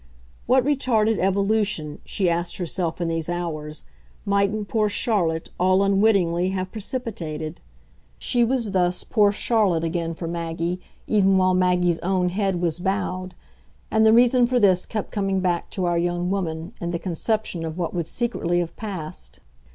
What 0.47 0.65
retarded 0.65 1.19
evolution, 1.19 1.99
she 2.03 2.27
asked 2.27 2.57
herself 2.57 2.99
in 2.99 3.07
these 3.07 3.29
hours, 3.29 3.83
mightn't 4.25 4.67
poor 4.67 4.89
Charlotte 4.89 5.51
all 5.59 5.83
unwittingly 5.83 6.49
have 6.53 6.71
precipitated? 6.71 7.61
She 8.17 8.43
was 8.43 8.71
thus 8.71 9.03
poor 9.03 9.31
Charlotte 9.31 9.83
again 9.83 10.15
for 10.15 10.27
Maggie 10.27 10.81
even 11.05 11.37
while 11.37 11.53
Maggie's 11.53 11.99
own 11.99 12.29
head 12.29 12.59
was 12.59 12.79
bowed, 12.79 13.35
and 13.91 14.03
the 14.03 14.11
reason 14.11 14.47
for 14.47 14.59
this 14.59 14.87
kept 14.87 15.11
coming 15.11 15.39
back 15.39 15.69
to 15.69 15.85
our 15.85 15.99
young 15.99 16.31
woman 16.31 16.73
in 16.81 16.89
the 16.89 16.97
conception 16.97 17.63
of 17.63 17.77
what 17.77 17.93
would 17.93 18.07
secretly 18.07 18.57
have 18.57 18.75
passed. 18.77 19.39